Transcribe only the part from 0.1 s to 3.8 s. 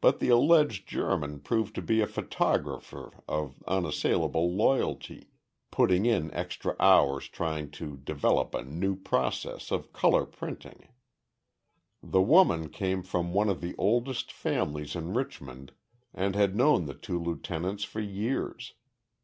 the alleged German proved to be a photographer of